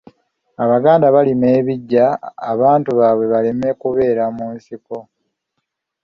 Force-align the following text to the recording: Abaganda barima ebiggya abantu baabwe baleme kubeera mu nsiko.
Abaganda 0.63 1.05
barima 1.15 1.47
ebiggya 1.59 2.05
abantu 2.51 2.89
baabwe 2.99 3.25
baleme 3.33 3.69
kubeera 3.81 4.23
mu 4.37 4.45
nsiko. 4.55 4.97